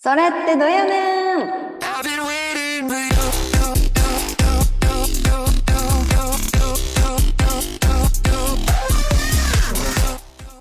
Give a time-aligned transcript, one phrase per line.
[0.00, 1.48] それってどやねん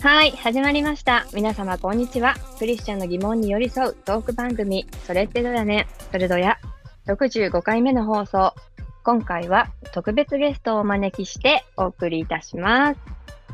[0.02, 1.28] はい、始まりました。
[1.36, 2.34] 皆様こんにちは。
[2.58, 6.58] クリスチャンの疑問に寄り添うトーク番組、それってどやねん、それどや、
[7.06, 8.56] 65回目の放送。
[9.04, 13.00] 今回は特別ゲストをお招きしてお送りいたします。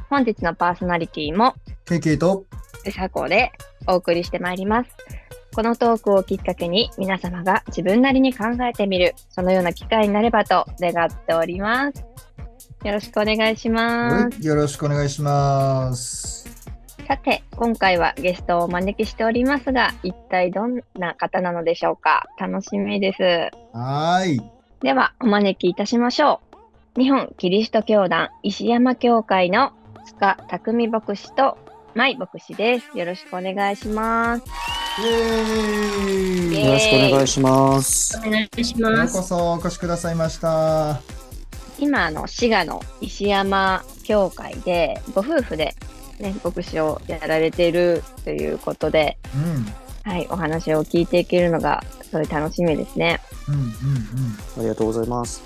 [0.09, 2.45] 本日のパーソナリティもケイケイと、
[2.85, 3.51] うさこで
[3.85, 4.89] お送りしてまいります。
[5.55, 12.03] このトークをきっかけに皆様が自分なりに考えてみる、そのような機会になればと願っております。
[12.83, 14.15] よろしくお願いします。
[14.25, 16.43] はい、よろしくお願いします。
[17.07, 22.25] さて、今回はゲストをお招きしておりますが、一体どんな方なのでしょうか？
[22.39, 23.21] 楽しみです。
[23.77, 24.41] はーい。
[24.81, 26.41] では、お招きいたしましょ
[26.95, 27.01] う。
[27.01, 29.71] 日本キリスト教団石山教会の
[30.05, 31.57] 塚匠牧師と
[31.95, 32.97] 舞牧師です。
[32.97, 34.41] よろしくお願いします。
[34.41, 34.47] よ
[36.71, 38.17] ろしくお願いします。
[38.17, 41.01] お願いしようこそお越しくださいました。
[41.77, 45.75] 今あの滋賀の石山教会でご夫婦で、
[46.19, 50.11] ね、牧師をやられているということで、うん。
[50.11, 53.19] はい、お話を聞いていけるのがすごい楽しみですね。
[53.47, 53.69] うんうん
[54.57, 55.43] ありがとうございます。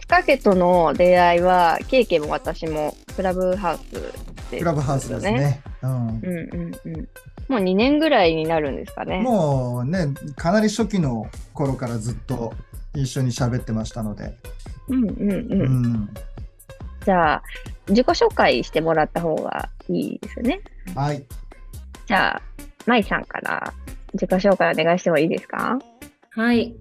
[0.00, 4.02] 塚家との出会いはケイケイも私もクラブハウスうん。
[4.50, 5.62] でクラブハウスですね。
[5.82, 6.08] うん。
[6.08, 7.08] うんうんうん。
[7.48, 9.20] もう2年ぐらいになるんですかね。
[9.20, 12.54] もうね、かなり初期の頃からずっと
[12.94, 14.34] 一緒に喋ってましたので。
[14.88, 15.82] うんうんううん。
[15.94, 16.14] ん。
[17.04, 17.42] じゃあ、
[17.88, 20.60] 自己紹介してもらった方がいいですよね。
[20.94, 21.24] はい。
[22.06, 22.42] じゃあ、
[22.86, 23.72] 舞さんから
[24.14, 25.78] 自己紹介お願いしてもいいですか？
[26.30, 26.74] はい、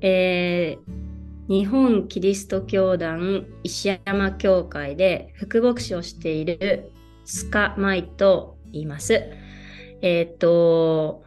[0.00, 1.08] えー
[1.48, 6.90] 日本キリスト教団石山教会で副牧師をしている
[7.28, 9.22] スカマイと言います。
[10.00, 11.24] えっ、と、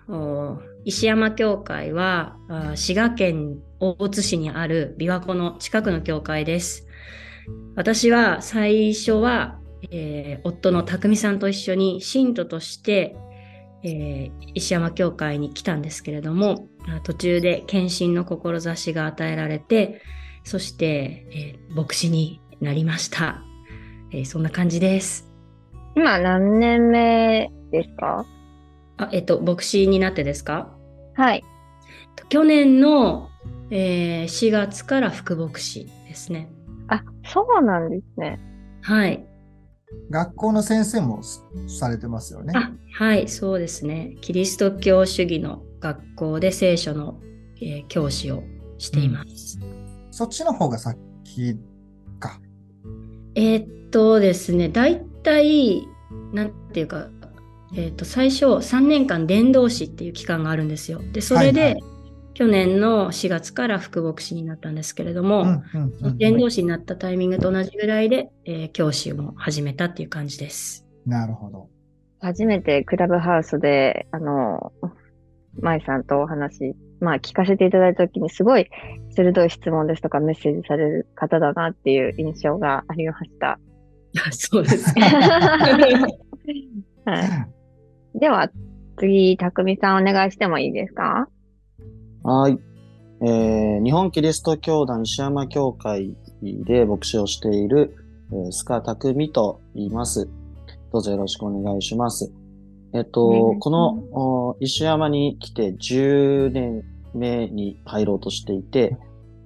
[0.84, 2.38] 石山教会は
[2.76, 6.88] 滋賀県大津市にある琵琶湖の近くの教会です。
[7.76, 9.60] 私は最初は、
[9.92, 13.16] えー夫の匠さんと一緒に信徒として、
[13.84, 16.68] えー石山教会に来たんですけれども、
[17.04, 20.02] 途中で献身の志が与えられて、
[20.44, 23.44] そして、えー牧師になりました、
[24.12, 25.31] えそんな感じです。
[25.96, 28.26] 今何年目ですか？
[28.98, 30.74] あ、えっと、牧師になってですか？
[31.16, 31.44] はい。
[32.30, 33.30] 去年の、
[33.70, 36.50] えー4月から副牧師ですね。
[36.88, 38.40] あ、そうなんですね。
[38.82, 39.26] はい。
[40.10, 41.22] 学校の先生も
[41.68, 42.54] されてますよね。
[42.56, 44.16] あ、はい、そうですね。
[44.22, 47.20] キリスト教主義の学校で聖書の、
[47.62, 48.44] えー教師を
[48.78, 49.60] しています。
[50.12, 50.98] そっちの方が先
[52.20, 52.40] か。
[53.36, 55.88] えーっとですね、大体、
[56.34, 57.08] なんていうか、
[57.74, 61.02] えーっと、最初、3年間伝道師っていう期間があるんですよ。
[61.14, 61.84] で、それで、はいはい
[62.34, 65.62] 去年の4月から副牧師になったんですけれども、
[66.18, 70.88] 伝道師になったタイミングと同じぐらいで、えー教師も始めたっていう感じです。
[71.06, 71.70] なるほど。
[72.20, 74.72] 初めてクラブハウスで、あの、
[75.60, 78.70] 舞さんとお話、まあ聞かせていただいたときにすごい
[79.10, 83.60] 鋭い質問ですとかメッセージされる方だなっていう印象がありました。
[84.32, 85.02] そうですね。
[87.06, 87.48] は
[88.16, 88.20] い。
[88.20, 88.50] では、
[88.98, 91.28] 次、たくみさんお願いしてもいいですか？
[92.24, 92.58] はい。
[93.24, 97.96] えー日本キリスト教団石山教会で牧師をしている、
[98.32, 100.28] えー、スカ匠と言います。
[100.92, 102.32] どうぞよろしくお願いします。
[102.94, 103.94] えっと、お願いしますこの
[104.50, 106.84] お石山に来て10年
[107.14, 108.98] 目に入ろうとしていて、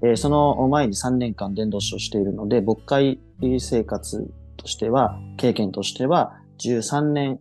[0.01, 3.19] えーその前に3年間伝道師をしているので、牧会
[3.59, 7.39] 生活としては、経験としては13年、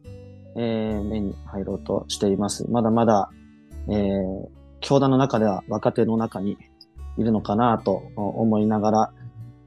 [0.57, 2.71] えー目に入ろうとしています。
[2.71, 3.31] まだまだ、
[3.89, 4.49] えー
[4.81, 6.59] 教団の中では若手の中に
[7.17, 9.13] いるのかなと思いながら、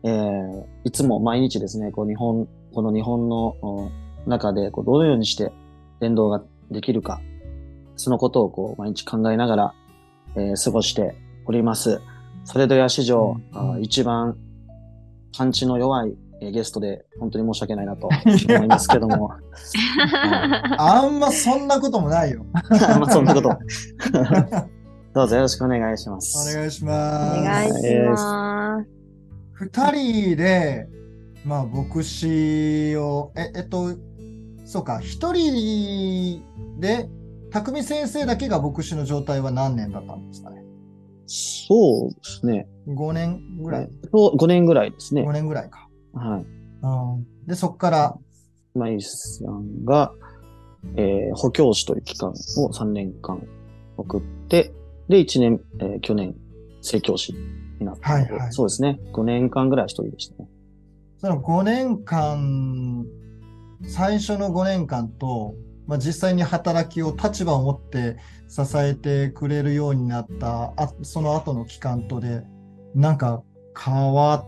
[0.04, 3.90] えーいつも毎日ですね、こう日本、この日本のお
[4.28, 5.52] 中でこうどのようにして
[6.00, 7.20] 伝道ができるか、
[7.96, 9.74] そのことをこう毎日考えながら、
[10.36, 11.16] えー過ごして
[11.46, 12.02] おります。
[12.44, 14.38] それでは史上、うんあ一番
[15.36, 19.32] パンチの弱いえーゲストで本当に申し訳ないなと思いますけども、
[20.78, 22.46] あんまそんなこともないよ。
[22.54, 23.50] まあそんなこと。
[25.14, 26.56] どうぞよろしくお願いしまおす。
[26.56, 27.42] 願いしおます。
[27.44, 28.88] 願いします。
[29.54, 30.88] 二人で、
[31.44, 33.90] まあ、牧師を、え、えっと、
[34.66, 36.44] そうか、一人
[36.80, 37.10] で、
[37.52, 40.62] 匠先生だけが牧師の状態は何年だったんですかね？
[41.26, 42.68] そうですね。
[42.88, 45.32] 5年ぐらい、そう5年ぐらいですね5。
[45.32, 45.87] 年ぐらいか。
[46.18, 46.46] はい。
[46.82, 48.18] うん、で、そこから、
[48.76, 50.12] マイさんが、
[50.96, 53.42] えー補教師という期間を3年間
[53.98, 54.74] 送って、
[55.10, 56.36] で、1年、えー去年、
[56.82, 59.00] 正教師になったはいはいそうですね。
[59.14, 60.50] 5年間ぐらい一人でしたね。
[61.18, 63.06] その5年間、
[63.88, 65.56] 最初の5年間と、
[65.88, 68.18] まあ、実際に働きを立場を持って
[68.48, 72.44] 支えてくれるようになった、あその後の期間とで、
[72.94, 73.44] なんか
[73.78, 74.46] 変わっ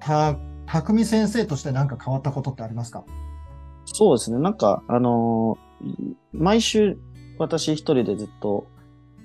[0.00, 3.04] た、匠先生としてなんか変わったことってありますか？
[3.84, 4.38] そうですね。
[4.38, 6.96] なんか、あのー毎週、
[7.38, 8.66] 私一人でずっと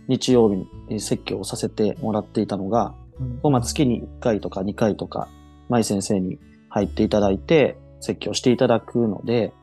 [0.07, 2.95] 日曜日にえー説教をさせてもらっていたのが、
[3.43, 3.51] うん。
[3.51, 5.29] まあ、月に1回とか2回とか、
[5.69, 6.39] 舞先生に
[6.69, 9.53] 入っていただいて、説教していただくので、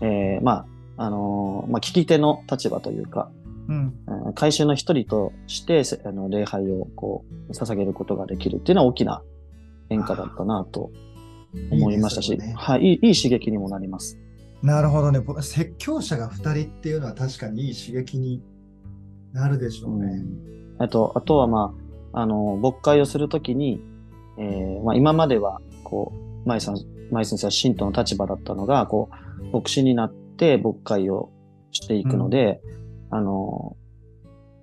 [0.00, 0.66] えーま
[0.96, 3.30] あ、あのーまあ、聞き手の立場というか、
[3.68, 3.94] うん。
[4.08, 9.22] えー改宗の一人として、せあの、礼拝をこう、捧げることができるっていうのは大きな
[9.92, 10.90] 変化だったなと
[11.70, 14.18] 思いましたし、いいねはい、いい、刺激にもなります。
[14.62, 15.20] なるほどね。
[15.20, 18.42] ぼ説教者が2人っていうのは確かにいい刺激に
[19.32, 20.22] なるでしょうね。
[20.78, 21.74] あと、あとはま
[22.12, 23.80] あ、あの、牧会をするときに、
[24.38, 26.12] えーまあ今までは、こ
[26.44, 26.78] う、舞さん、
[27.10, 29.10] 舞先生は信徒の立場だったのが、こ
[29.52, 31.30] う、牧師になって牧会を
[31.70, 32.60] していくので、
[33.10, 33.76] あの、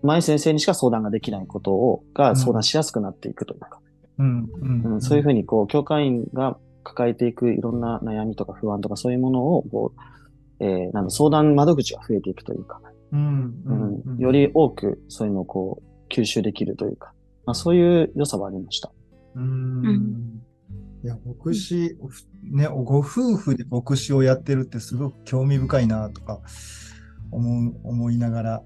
[0.02, 3.79] 舞先生にしか相談ができないことを、がうん相談しやすくなっていくというか、
[4.20, 4.94] うんうん。
[4.94, 12.82] うんそういうふうに、こう、教会員が抱えていくいろんな悩みとか不安とかそういうものを、こう、えーなんだ相談窓口が増えていくというか、
[13.12, 13.24] うんう
[13.66, 14.18] うんんうん。
[14.18, 17.14] より多くそういうのをこう吸収できるというか、
[17.46, 18.92] まあ、そういう良さはありました。
[19.36, 20.42] うーん。
[21.02, 21.98] いや、牧師、
[22.44, 26.42] ね、ご夫婦で牧師をやってるってすごく興味深いなとか
[27.32, 28.64] 思う思いながら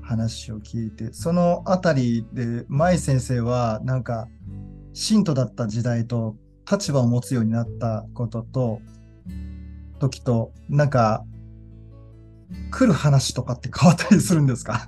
[0.00, 4.28] 話を聞いて、そのあたりで舞先生はなんか
[4.94, 6.36] 信徒だった時代と
[6.70, 8.80] 立場を持つようになったことと、
[9.98, 11.24] 時と、なんか
[12.70, 14.86] 来る話とかって変わったりするんですか？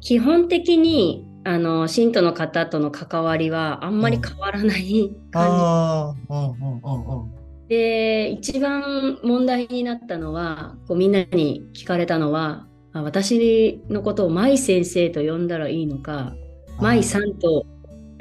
[0.00, 7.30] 基本的にあの信徒の方との関わりはあんまり変わらない感ああ、うんうんうんうん。
[7.68, 16.32] じで一番問題になったのはこうみんなに聞かれたのはあ私のことを舞先生と呼んだらいいのか
[16.80, 17.66] 舞さんと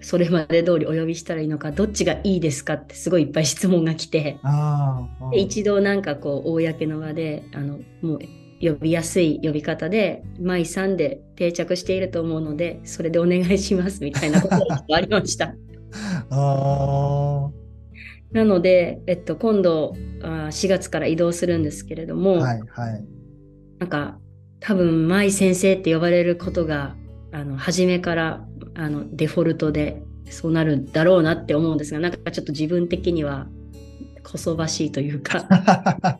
[0.01, 8.19] それまで通りお呼びしたらいいのかどっちがいいですかってすごいいっぱい質問が来てああ、で一度なんかこう公の場であのもう
[8.61, 15.55] 呼びやすい呼び方で舞さんで定着していると思うのでそれでお願いしますみたいなことがありました。
[16.29, 17.49] あ
[18.31, 23.05] なので、えっと、今度あ4月から移動するんですけれどあ、も、はいはい。
[23.79, 24.19] なんか
[24.59, 26.95] 多分舞先生って呼ばれることが
[27.31, 28.45] あの初めから
[28.79, 33.47] あのデフォルトでそうなるんだろうなって思うんですがなんかちょっと自分的には
[34.23, 35.45] こそばしいというか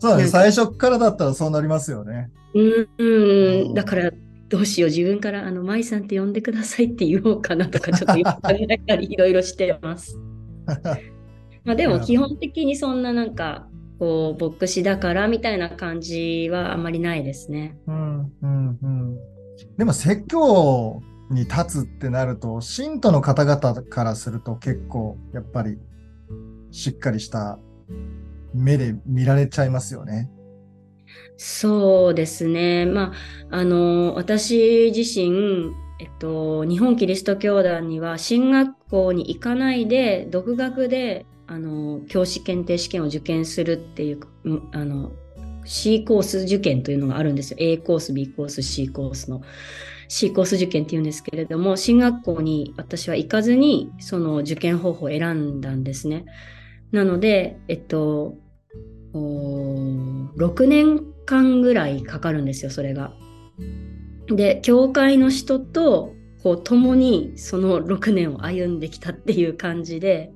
[0.00, 2.30] そうだね、最初からだったらそうなりますよね。
[2.54, 4.12] うんうんだから
[4.48, 10.18] どうしよう自分からあの舞さんって呼んでくださいって言おうかなとかちょっと今考えたりいろいろしてます。
[11.64, 13.68] まあでも基本的にそんななんか
[13.98, 17.78] こう牧師だからみたいな感じはあんまりないですね。
[17.86, 19.16] うんうんうん。
[19.78, 25.78] でも説教に立つってなると、信徒の方々からすると結構やっぱり
[26.70, 27.58] しっかりした
[28.52, 30.30] 目で見られちゃいますよね。
[31.36, 32.84] そうですね。
[32.84, 33.12] ま
[33.50, 44.20] あ、あの、私自身、えっと、日本キリスト教団には進学校に行かないで、独学で、あの、教師検定試験を受験するっていう、
[44.72, 45.12] あの、
[45.64, 47.56] C コース受験というのがあるんですよ。
[47.60, 49.40] A コース、B コース、C コースの。
[50.10, 56.24] C コース受験っていうんですけれども、進学校に私は行かずに、その受験方法を選んだんですね。
[56.90, 58.36] なので、えっと、
[59.14, 63.12] 6年間ぐらいかかるんですよ、それが。
[64.26, 66.12] で、教会の人と
[66.42, 70.32] こう共にその6年を歩んできたっていう感じで、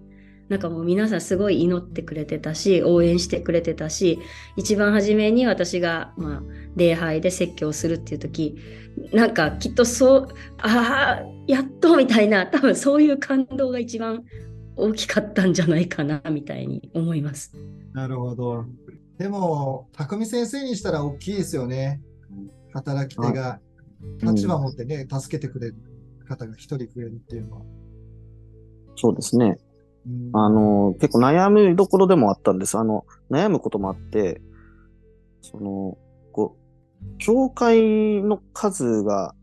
[0.49, 4.19] なんかもう皆さんすごい祈ってくれてたし、応援してくれてたし、
[4.57, 6.43] 一番初めに私が、まあ、
[6.77, 8.57] 礼拝で説教するっていう時、
[9.13, 14.25] なんかきっとそう、ああ、やっとみたいな、多分そういう感動が一番
[14.77, 17.53] 大きかったんじゃないかな、みたいに思います。
[17.93, 18.67] なるほど。
[19.19, 22.03] でも、匠先生にしたら大きいですよね。
[22.73, 23.75] 働き手が、うん
[24.23, 25.77] 立場持ってね、助けてくれる
[26.29, 27.63] 方が一人増えるっていうのは。
[28.97, 29.57] そうですね。
[30.07, 32.77] うんあの、結構悩むどころでもあったんです。
[32.77, 34.43] あの、悩むこともあって、
[35.41, 35.97] その、
[36.33, 36.57] こ
[37.03, 39.35] う、教会の数が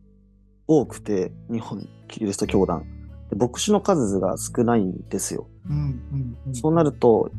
[0.68, 2.86] 多くて、日本キリスト教団。
[3.30, 5.48] で牧師の数が少ないんですよ。
[5.70, 7.32] うんうんうんそうなると、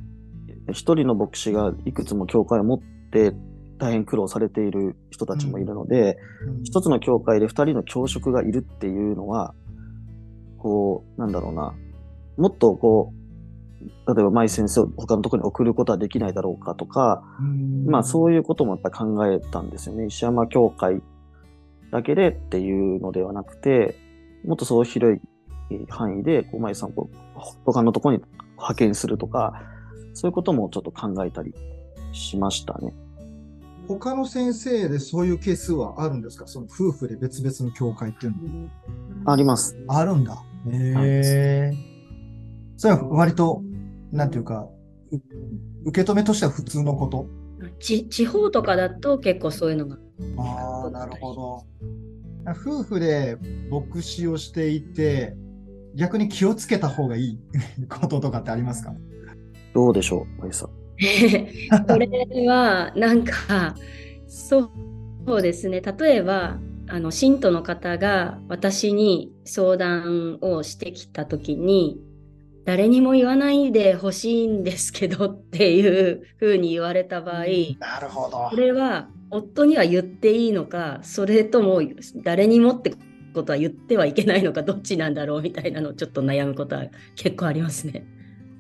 [0.73, 3.33] 一人の牧師がいくつも教会を持って
[3.79, 9.55] 大変苦労されている人たちもいるので、うん一つの教会で二人の教職がいるっていうのは、
[10.59, 11.75] こう、なんだろうな、
[12.37, 20.07] もっとこう、例えば舞先生を他のところに送ることはできないだろうかとか、うんまあそういうこともやっぱり考えたんですよね。
[20.07, 21.03] 石山教会
[21.91, 23.97] だけでっていうのではなくて、
[24.45, 25.21] もっとそう広い
[25.71, 27.09] えー範囲で、こう、舞さんを
[27.65, 28.23] 他のところに
[28.57, 29.63] 派遣するとか、
[30.15, 31.55] そういうこともちょっと考えたり
[32.13, 32.93] しましたね。
[33.89, 36.47] 他の先生でそういうケースはあるんですか？
[36.47, 38.33] その夫婦で別々の教会っていう
[39.25, 39.77] のあります。
[39.89, 40.35] あるんだ。
[40.71, 41.92] へえ。
[42.83, 43.63] それは割と、
[44.11, 44.69] なんていうか、
[45.13, 45.17] う
[45.85, 47.29] 受け止めとしては普通のこと？
[47.79, 49.99] ち地方とかだと結構そういうのが。
[50.37, 51.65] ああ、なるほど。
[52.51, 53.39] 夫婦で
[53.71, 55.37] 牧師をしていて、
[55.95, 57.39] 逆に気をつけた方がいい
[57.89, 58.93] こととかってありますか？
[59.75, 60.69] どうでしょう、舞さん。
[61.87, 62.09] これ
[62.49, 63.77] はなんか
[64.27, 64.71] そう
[65.25, 66.59] そうですね例えば
[66.89, 72.01] あの信徒の方が私に相談をしてきた時に
[72.65, 77.45] 誰にも言わないでほしいんですけどっていうふうに言われた場合
[77.79, 81.81] なるほどこれは夫には言っていいのかそれとも
[82.23, 82.95] 誰にもって
[83.33, 86.85] ことは言ってはいけないのかどっちなんだろうみたいなのをちょっと悩むことは
[87.17, 88.05] 結構ありますね。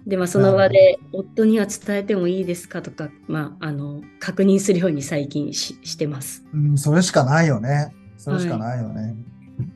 [0.07, 6.45] でまあその場で夫には伝えてもいいですかとか、まあ、あの確認するように最近ししてます。
[6.53, 7.95] うん、それしかないよね。
[8.17, 9.15] それしかないよね。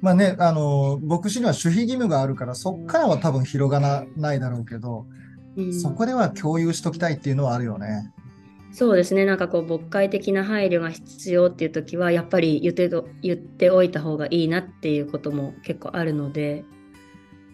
[0.00, 5.16] まあね、あの、牧師には守秘義務があるから、そっからは多分広がらないだろうけど、うん
[5.72, 8.12] そこでは共有しときたいっていうのはあるよね。
[8.72, 16.62] そうですねなんかこう牧会的な配慮が必要っていう時はやっぱり言ってと言っておいた方がいいなっていうことも結構あるので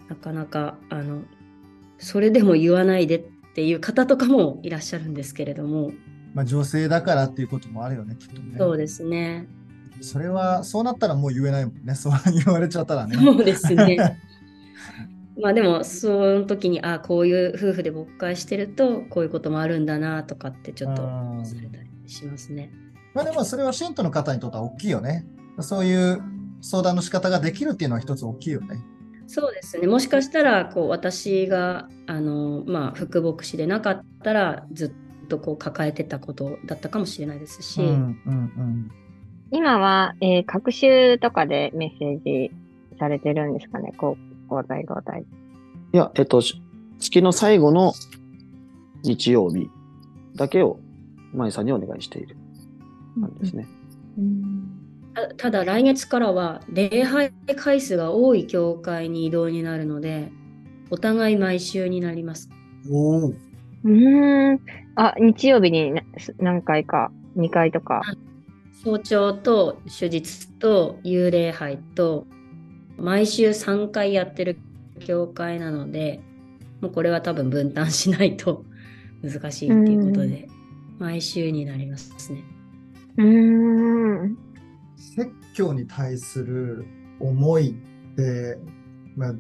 [0.09, 1.23] なかなかあの
[1.99, 3.23] それでも言わないでっ
[3.55, 5.93] ていう方とかもいらっしゃるんですけれども、
[6.35, 8.57] まあ女性だからっていうこともあるよね、きっとね。
[8.59, 9.47] そうですね
[10.03, 11.95] それは、そうなったらもう言えないもんね。
[11.95, 12.13] そう
[12.45, 13.17] 言われちゃったらね。
[13.17, 14.21] そうですね
[15.41, 22.71] まあでもその時にあこういう夫婦で牧会してるとこういうこともあるんだなとかってちょっとうんされたりしますね。
[23.15, 25.27] まあでもそれは信徒の方にとっては大きいよね。
[25.61, 26.23] そういう
[26.61, 28.79] 相談の仕方ができるっていうのは一つ大きいよね。
[29.27, 29.87] そうですね。
[29.87, 34.93] もしかしたら、こう、私が、あの、まあ、副牧師でなかったら、ず
[35.25, 38.91] っとこう、抱えてたことだったかもしれないですし、うんうん
[39.53, 42.51] 今は、えー、学習とかでメッセージ
[42.99, 45.25] されてるんですかね、こう交代交代。
[45.93, 46.61] いや、えっと、し
[46.99, 47.93] 月の最後の
[49.03, 49.69] 日曜日
[50.37, 50.79] だけを
[51.35, 52.37] 舞さんにお願いしている
[53.21, 53.67] 感じですね。
[55.15, 60.33] たただ、来月からは、礼拝回数が多い教会に移動になるので、
[60.91, 62.49] お互い毎週になります。
[62.89, 62.97] うん。
[62.97, 63.29] おお。
[63.29, 64.61] うーん。
[64.95, 66.03] あ、日曜日にな
[66.39, 68.01] 何回か、2回とか？
[68.85, 72.27] 早朝と手術と幽霊杯と
[72.97, 74.59] 毎週3回やってる
[74.99, 76.21] 教会なので
[76.81, 78.65] もうこれは多分分担しないと
[79.23, 80.49] 難しいっていうことで
[80.99, 82.43] 毎週になりますね。
[83.19, 84.39] うーん。
[84.97, 86.85] 説教に対する
[87.21, 88.59] 思いって、
[89.17, 89.35] まあ、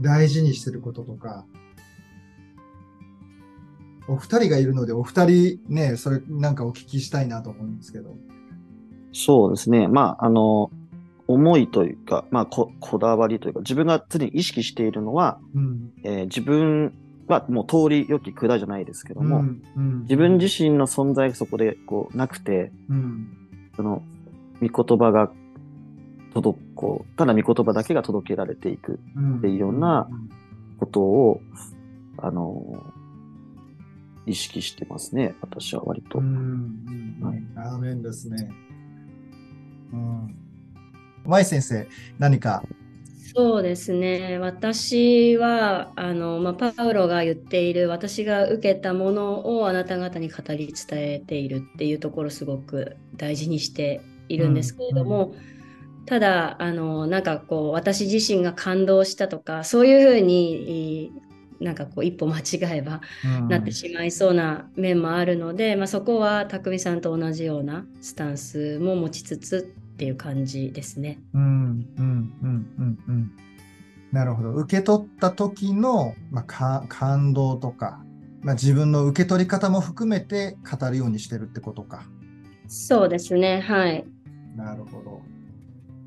[0.00, 1.46] 大事にしてることとか、
[4.08, 8.16] お二人がいるので、お二人ね、それなんかお聞きしたいなと思うんですけど。
[9.14, 9.88] そうですね。
[9.88, 10.70] まあ、あの、
[11.26, 15.92] 思いというか、まあこ、こだわりというか、自分が常に意識しているのは、うん。
[16.02, 16.92] えー自分
[17.26, 23.28] はもう通り良き管じゃないですけども、うんうん自分自身の存在がそこでこうなくて、うん。
[23.76, 24.02] その、
[24.60, 25.30] 御言葉が
[26.34, 30.08] 届く、こう、ただ御言葉だけが届けられていくうんっていうような
[30.78, 31.40] ことを、
[32.18, 32.82] あの、
[34.26, 35.34] 意識してますね。
[35.40, 36.18] 私は割と。
[36.18, 36.26] うん
[37.20, 38.50] うんはいアーメンですね。
[41.24, 41.30] うん。
[41.30, 41.86] 舞先生、
[42.18, 42.62] 何か？
[43.36, 55.34] そうですね私はあの、まあ、パウロが言っている私が受けたものをあなた方に語り伝えているっていうところすごく大事にしているんですけれども、
[56.06, 61.10] ただあのなんかこう私自身が感動したとかそういうふうに
[61.58, 71.20] なんかこう一歩間違えばうんなってしまいそうな面もあるので、まあ、そこは匠さんと同じようなスタンスも持ちつつっていう感じですね。
[71.34, 73.30] うんうんうんうんうん。
[74.10, 74.50] なるほど。
[74.50, 78.00] 受け取った時の、まあ、か感動とか、
[78.42, 82.02] まあ、自分の受け取り方も含めて語るようにしてるってことか。
[82.66, 84.04] そうですねはい
[84.56, 85.22] なるほど。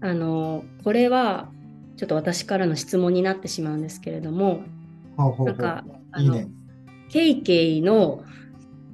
[0.02, 1.50] あのこれは
[1.96, 4.64] ちょっと私からの質問になってしまうんですけれども
[5.18, 6.48] ほうほうなんかあのいいね。
[7.10, 8.24] ケイケイの、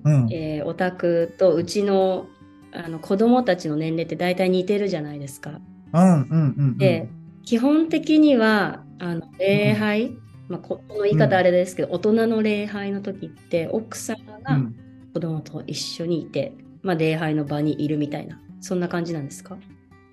[0.04, 0.28] うん。
[0.32, 2.28] えーお宅とうちの
[2.74, 5.60] あの子供たちの年齢って大体似てるじゃないですか。
[5.94, 6.78] うんうんうんうん。
[6.78, 7.08] で、
[7.44, 10.18] 基本的にはあの礼拝、
[10.50, 14.76] まあ、ここの言い方あれですけど、大人の礼拝の時って奥様がうん
[15.14, 19.58] 子供と一緒にいて、まあ、礼拝の場にいるみたいなそんな感じなんですか？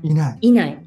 [0.02, 0.38] いない。
[0.40, 0.82] いない。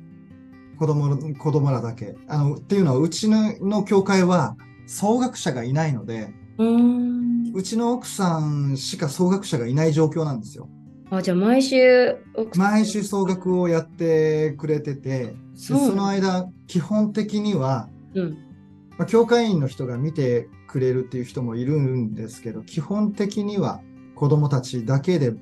[0.77, 2.15] 子供の、子供らだけ。
[2.27, 10.67] あの、っていうのは、うちのの教会は、総学者がいないので、うーんうちの奥さんしか総学者がいない状況なんですよ。
[11.17, 12.17] あじゃあ毎週
[12.55, 18.37] 毎週総学をやってくれてて、でその間、基本的には、うん。
[18.97, 23.81] まあ、教会員の人が見てくれるっていう人もいるんですけど、基本的には
[24.15, 25.33] 子供たちだけで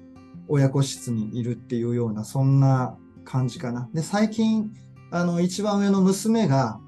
[0.48, 3.90] 親子室にいるっていうような、そんな感じかな。
[3.94, 4.72] で、最近、
[5.12, 6.80] あの、一番上の娘が、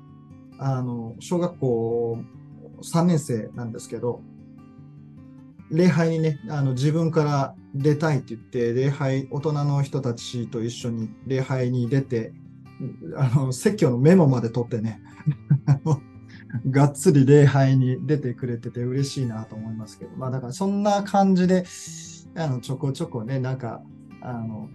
[0.57, 2.17] あの、小学校
[2.81, 4.21] 3年生なんですけど、
[5.71, 12.33] 礼拝にね、あの、自分から出たいって言って、礼拝、大人の人たちと一緒に礼拝に出て、
[13.15, 15.01] あの、説教のメモまで取ってね、
[16.69, 21.65] がっつり礼拝に出てくれてて嬉しいなと思いますけど、まあだからそんな感じで、
[22.35, 23.81] あの、ちょこちょこね、なんか、
[24.21, 24.69] あの、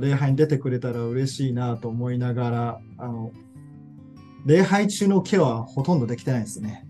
[0.00, 3.32] 礼拝に出てくれたら嬉しいなと思いながら、あの、
[4.44, 6.86] 礼拝中のケアはほとんどできてないですね。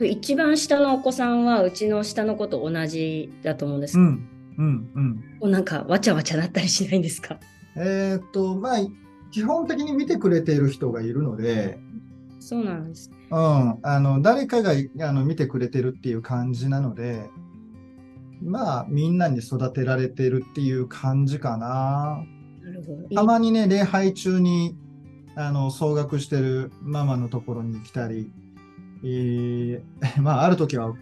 [0.00, 3.92] 一番下のお子さんはうちの下の子と同じだと思うんです。
[3.92, 7.38] けど、うん、うん、なんかわちゃわちゃなったりしないんですか？
[7.76, 8.78] えーっと、まあ、
[9.30, 11.78] 基本的に見てくれている人がいるので、
[12.40, 13.10] そうなんです。
[13.30, 17.28] うん、あの、誰かがあの見てくれてるっていう感じなので、
[18.42, 22.22] まあ、みんなに育てられてるっていう感じかな。
[22.62, 23.14] なるほど。
[23.14, 24.76] たまにね、礼拝中に、
[25.34, 28.30] あの、総額してるママのところに来たり、
[29.04, 30.94] えー まあ、ある時は、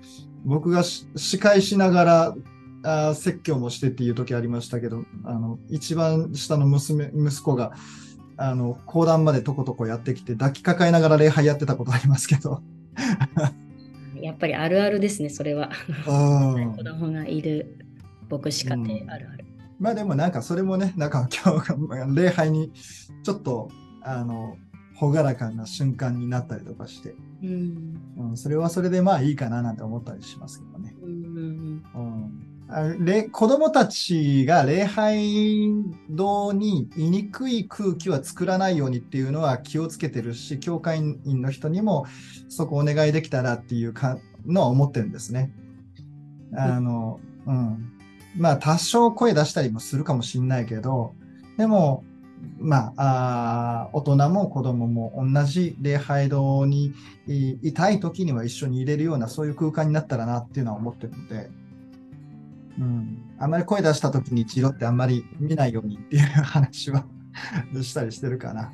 [0.44, 2.36] 僕がし司会しながら、
[2.84, 7.72] あー説教もしてっていう時ありましたけど、あの、一番下の娘、息子が、
[8.36, 12.60] あの、講談までとことこやってきて、抱きかかえながら礼拝やってたことありますけど。
[14.20, 15.70] やっぱりあるあるですね、それは。
[16.06, 17.78] うん子供がいる
[18.28, 19.44] 牧師家庭あるある。
[19.78, 22.72] まあでもなんかそれもね、なんか今日礼拝に
[23.22, 23.68] ちょっと
[24.02, 24.56] あの
[25.00, 28.00] 朗らかな瞬間になったりとかして、うん。
[28.16, 30.94] うん、それはそれでまあいいかななんて思ったりしますけどね。
[31.02, 32.52] うんうん
[33.32, 35.68] 子供たちが礼拝
[36.08, 42.06] 堂に居にくい空気は作らないようにっていうのは気をつけてるし、教会員の人にも
[42.48, 45.52] そこお願いできたらっていうかのは思ってるんですね。
[46.56, 47.92] あの、うん。
[48.36, 51.14] まあ多少声出したりもするかもしんないけど、
[51.58, 52.04] でも、
[52.58, 56.92] まあ、あー大人も子供も同じ礼拝堂に
[57.26, 61.50] いいたい時には一緒に入れるようなそういう空間になったらなっていうのは思ってるので、
[62.78, 63.22] うん。
[63.38, 67.04] あんまり声出した時に一度ってあんまり見ないようにっていう話は
[67.80, 68.72] したりしてるかな。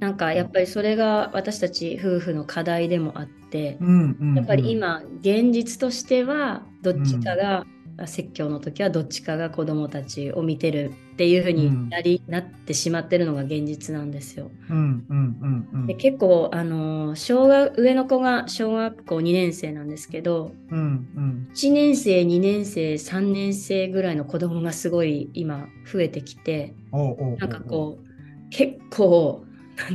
[0.00, 7.64] なんかやっぱりそれが私たち夫婦の課題でもあって、うんうんうんやっぱり今現実としてはどっちかが、
[8.04, 14.50] 説教の時はどっちかが子供たちを見てるっていう風になり、なってしまってるのが現実なんですよ。
[14.68, 15.68] うんうんうん。
[15.72, 20.78] うんで結構あの小学上の子が小学校2年生なんですけどうん
[21.16, 21.48] うん。
[21.54, 28.06] 1年生2年生3年生ぐらいの子供がすごい今増えてきておうおなんかこう
[28.50, 29.44] 結構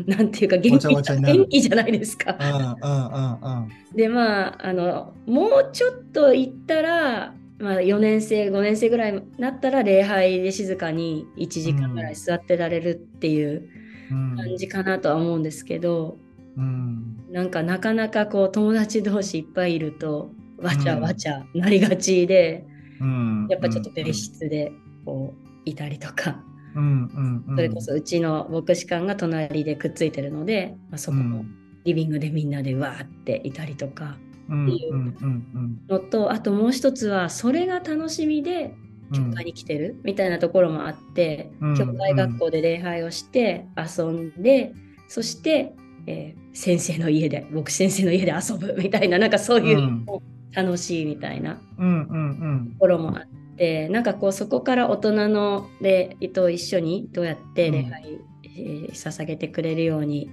[0.05, 2.37] なんていうか元気元気じゃないですか。
[2.39, 3.71] うんうんうんうん。
[3.95, 13.69] でまああのもうちょっと行ったら、まあ、4年生5年生ぐらいになったら礼拝で静かに1時間ぐらい座ってられるっていう
[14.11, 14.35] うん。
[14.35, 16.17] 感じかなとは思うんですけど、
[16.57, 17.17] うん。
[17.31, 22.65] なんかなかなかこう友達同士いっぱいいるとわちゃわちゃなりがちで、
[22.99, 23.47] うん。
[23.49, 24.71] やっぱちょっと別室で
[25.05, 26.43] こういたりとか、
[26.75, 27.55] うんうんうん。
[27.55, 31.45] それこそうちの牧師館が隣でくっついてるので、まあ、そこの
[31.85, 34.17] リビングでみんなでわーっていたりとか
[34.51, 35.81] うんうんうんうん。
[35.87, 38.73] のとあともう一つはそれが楽しみで
[39.13, 41.77] 教会に来てるみたいなところもあって、うん。
[41.77, 44.73] 教会学校で礼拝をして遊んで、
[45.07, 45.73] そして、
[46.07, 50.05] えー先生の家で牧師先生の家で遊ぶみたいななんかそういう
[50.53, 60.29] 楽しいみたいなうんうんところもあってなんかこうそこから大人の礼と一緒にどうやって礼拝、えー捧げてくれるように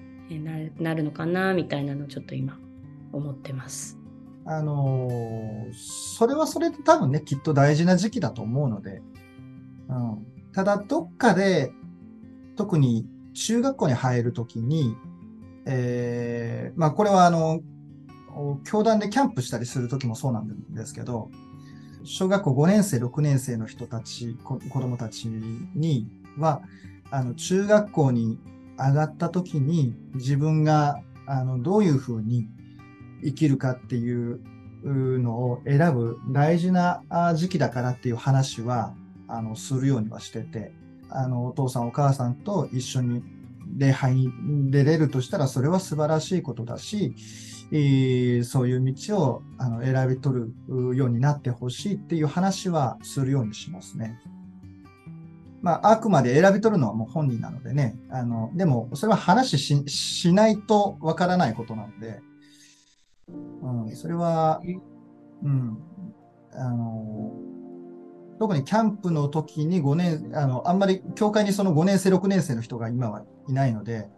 [0.80, 2.58] なるのかなみたいなのをちょっと今
[3.12, 3.97] 思ってます。
[4.50, 9.02] あのーそれはそれで多分ね、きっと大事な時期だと思うので、
[9.88, 11.72] うん、ただ、どっかで、
[12.56, 14.96] 特に中学校に入るときに、
[15.66, 17.60] えーまあ、これはあの、
[18.64, 21.30] 教団でキャンプしたりするときもそうなんですけど、
[22.04, 26.08] 小学校5年生、6年生の人たち、子供たちに
[26.38, 26.62] は、
[27.10, 28.38] あの、中学校に
[28.78, 32.48] 上がった時に自分が、あの、どういうふうに
[33.22, 34.40] 生きるかっていう
[34.84, 37.02] のを選ぶ大事な
[37.34, 38.94] 時期だからっていう話は、
[39.26, 40.72] あの、するようにはしてて、
[41.10, 43.22] あの、お父さんお母さんと一緒に
[43.76, 47.14] 礼拝に出れるとしたら、それは素晴らしいことだし、
[47.70, 54.18] えーそういう道をあの選び取るようになってほしいっていう話はするようにしますね。
[55.60, 57.96] まあ、あくまで選び取るのはもう本人なのでね。
[58.10, 62.20] あの、でも、それは話ししないとわからないことなので、
[63.28, 64.60] うん、それは、
[65.42, 65.78] うん、
[66.52, 67.32] あの、
[68.38, 74.08] 特にキャンプの時に5年、あの、あんまり教会にその5年生、6年生の人が今はいないので、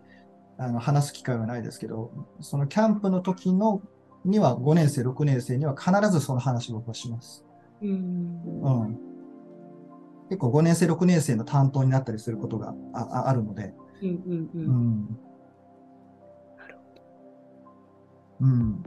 [0.58, 3.82] あの、話す機会はないですけど、そのキャンプの時の、
[4.24, 7.44] には5年生、6年生には必ずその話を僕はします。
[7.80, 7.90] うん
[8.62, 8.98] うん。
[10.28, 15.18] 結構5年生、6年生の担当になったりすることがあああるので、うんうんううんん。
[18.40, 18.82] うん。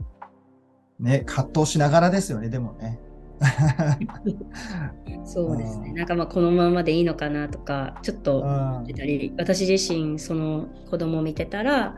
[1.04, 2.98] ね、葛藤しながらですよね、でもね。
[5.26, 5.90] そうですね。
[5.90, 11.96] うんなんかまあこのままでいいのかなとか、ちょっとうん出たり、私自身その子供を見てたら、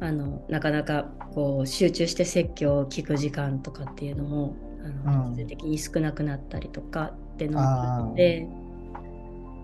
[0.00, 8.48] あのなかなかこう集中して説教を聞く時間とかっていうのもあのうん必然的に少なくなったりとかってのがあって、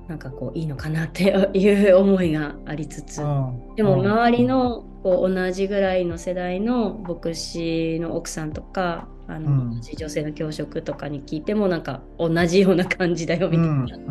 [0.08, 3.74] なんかこういいのかなっていう思いがありつつ、うん。
[3.76, 4.06] でもうん。
[4.06, 14.04] 周りのこう同じぐらいの世代の牧師の奥さんとかあの、女性の教職とかに聞いてもなんか同じような感じだよみうん、たいな。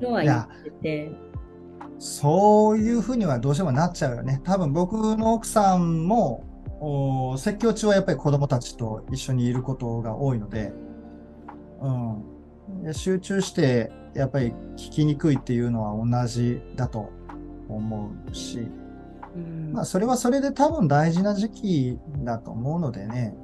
[0.00, 0.70] のはい言や、って。
[0.70, 1.12] て、
[1.98, 4.40] そういうふうにはどうしてもなっちゃうよね。
[4.44, 6.44] 多分僕の奥さんも、
[6.80, 10.72] お説教中はやっぱり子供たちと一緒にいることが多いので、
[11.80, 12.82] うん。
[12.84, 17.10] で集中して、やっぱり聞きにくいっていうのは同じだと
[17.68, 18.68] 思うし、
[19.34, 19.72] うん。
[19.72, 23.34] まあ、それはそれで多分大事な時期だと思うのでね、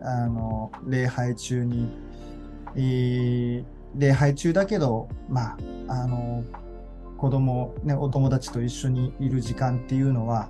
[0.00, 1.88] あの、礼拝中に、
[2.76, 3.64] えー
[3.96, 6.44] 礼拝中だけど、まあ、あの、
[7.18, 10.48] 子供、ね、お友達と一緒にいる時間っていうのは、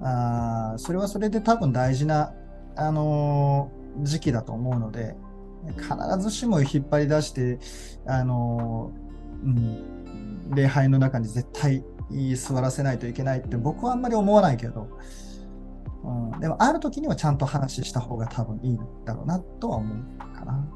[0.00, 2.34] あーそれはそれで多分大事な、
[2.74, 5.14] あの時期だと思うので、
[5.76, 5.86] 必
[6.18, 7.58] ずしも引っ張り出して、
[8.06, 8.92] あの
[9.42, 11.84] うん、礼拝の中に絶対
[12.36, 14.88] 座らせないといけないって僕はあんまり思わないけど、
[16.04, 20.68] うん、でもある時にはちゃんと話した方が多分いいんだろうなとは思うかな。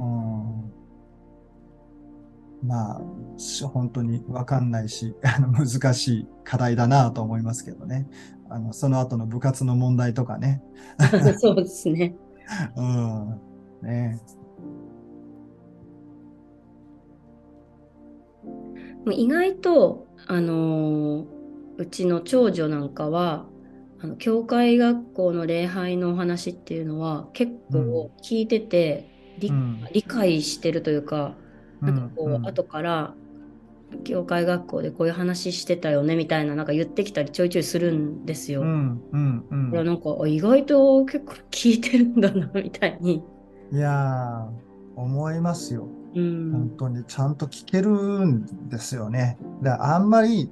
[0.00, 0.72] うん、
[2.62, 3.00] まあ、
[3.72, 8.08] 本当にわかんないし、 あの難しい課題だなと思いますけどね。
[8.48, 10.62] あのその後の部活の問題とかね。
[11.38, 12.14] そうですね。
[12.76, 13.40] うん。
[13.82, 14.20] ね。
[19.04, 21.42] もう意外と、あのー
[21.78, 23.48] うちの長女なんかは、
[23.98, 29.88] あの教会学校の礼拝のお話っていうのは結構聞いてて、理うん。
[29.92, 31.38] 理解してるというか、
[31.80, 32.46] なんかこう、うん。
[32.46, 33.16] 後から
[34.04, 38.62] 教会学校でこういう話してたよねみたいななんか言ってきたりちょいちょいするんですよ。
[38.62, 43.22] うん、うん、うんだからなんかあ意外と結構聞いてるんだなみたいに。
[43.72, 45.88] いやー、思いますよ。
[46.14, 49.38] うん本当にちゃんと聞けるんですよね。
[49.62, 50.50] だからあんまり、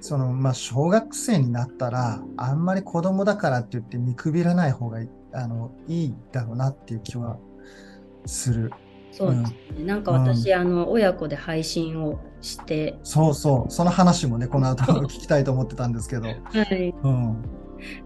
[0.00, 7.38] その、まあ、小学生になったら、あんまり子供だからって言って見くびらない方がいい、あの、いいだろうなっていう気は
[8.24, 8.72] する。
[9.12, 9.84] そうですね。
[9.84, 13.70] なんか私、あの親子で配信をして、そうそう。
[13.70, 16.28] その話もね、この後聞きたいと思ってたんですけど。
[16.28, 16.34] は
[16.70, 17.36] い、うん。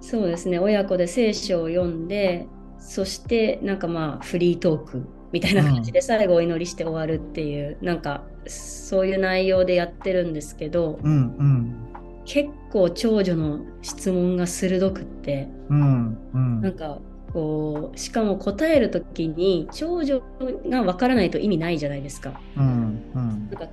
[0.00, 0.58] そうですね。
[0.58, 2.46] 親子で聖書を読んで、
[2.78, 11.76] そしてなんかまあフリートークみたいな感じで最後お祈りして終わるっていう、なんかそういう内容でやってるんですけど、うん、うん。
[12.24, 16.60] 結構長女の質問が鋭くって、うん、うん。
[16.60, 16.98] なんか
[17.32, 20.22] こうしかも答える時に長女
[20.68, 22.40] がわからないと意味ないじゃないですか。
[22.56, 23.50] うん、うん。
[23.50, 23.68] なんか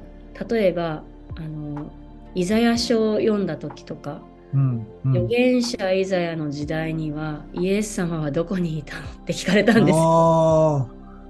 [0.49, 1.04] 例えば
[1.36, 1.91] あの
[2.36, 4.21] イザヤ書を読んだ時とか、
[4.54, 5.12] うん、うん。
[5.12, 9.99] 預言者イザヤの時代にはイエス様はどこにいたのって聞かれたんです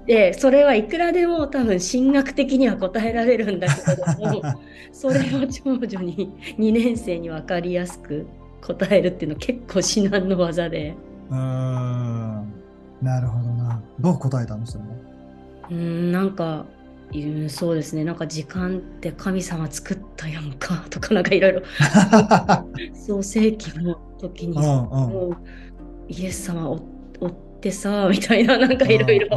[0.06, 4.42] でそれはいくらでも多分神学的には答えられるんだけれども
[4.92, 8.26] それを長女に2年生に分かりやすく
[8.62, 10.94] 答えるっていうの結構至難の技で。
[11.30, 12.52] ーうーん。
[13.00, 13.82] なるほどな。
[13.98, 14.96] どう答えたのそれも。
[15.70, 16.64] うーんなんか
[17.14, 18.04] うんそうですね。
[18.04, 20.86] なんか時間って神様作ったやんか。
[20.90, 21.62] とかなんかいろいろ。
[22.94, 24.90] 創世紀の時にうんうん。
[24.90, 25.36] もう
[26.08, 26.80] イエス様を
[27.20, 29.28] 追っってさ、みたいな、なんかいろいろ、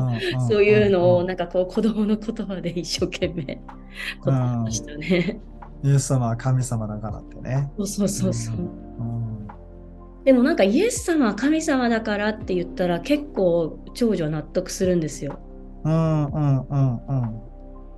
[0.50, 3.62] そういうのを、んなんかこう、子供の言葉で一生懸命
[4.22, 5.40] 答えましたね。
[5.84, 7.72] イエス様は神様だからってね。
[7.78, 8.56] そうそうそうそう。
[8.56, 9.48] うん。
[10.24, 15.38] でもなんかイエス様は神様だからって言ったら結構長女は納得するんですよ。
[15.84, 17.45] うんうんうんうん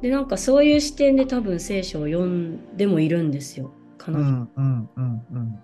[0.02, 4.30] でなんかそういう視点で多分聖書を読んでもいるんですよ彼う女。
[4.30, 5.60] んうんうんうん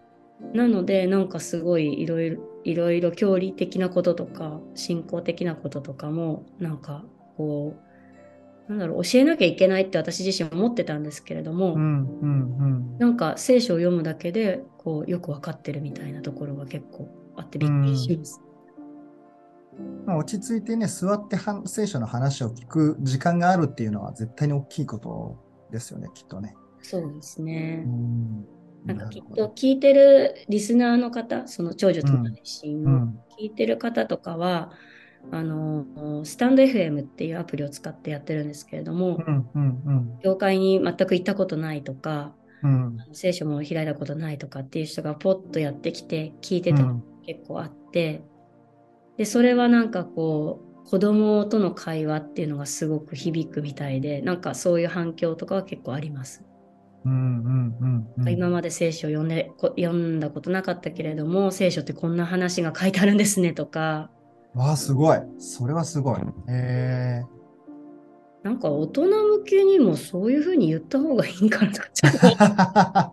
[0.53, 7.05] なのでなんかすごいいろいろいろいろ教理的なこととか信仰的なこととかもなんか
[7.37, 7.75] こ
[8.67, 18.42] うなんだろう教えなきゃいけないって私自身思ってたんですけれども、うんうんなんか聖書を読むだけでこうよくわかってるみたいなところが結構あってびっくりします。
[19.79, 25.37] うんまあ、落ち着いてね、座っては聖書の話を聞く時間があるっていうのは絶対に大きいこと
[25.71, 26.55] ですよね、きっとね。
[26.81, 27.83] そうですね。
[27.85, 28.45] うん。
[28.85, 33.19] なんかきっと聞いてるリスナーの方、その長女との配信をうん。
[33.39, 34.71] 聞いてる方とかは、
[35.31, 42.85] あの、スタンド FM っていうアプリを使ってやってるんですけれども、うんうん教会に全く行ったことないとか、うん。
[42.85, 48.23] うん聖書も開いたことないとかっていう人がポッとやってきて聞いてたのが結構あって、
[49.17, 56.43] で、それはなんかこう、子供との会話っていうのがすごく響くみたいで、なんかそういう反響とかは結構あります。
[57.05, 64.09] うんうんうんうん今まで聖書を読んでこ読んだことなかったけれども聖書ってこんな話が書いてあるんですねとか
[64.55, 65.17] わあ、すごい。
[65.39, 66.19] それはすごい。
[66.47, 67.23] え
[68.43, 73.09] なんか大人向けにもそういうふうに言った方がいいんかなとかちょっとー、